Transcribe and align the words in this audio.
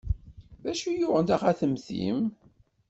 D 0.63 0.65
acu 0.71 0.87
i 0.89 0.93
yuɣen 0.99 1.25
taxatemt-im? 1.29 2.19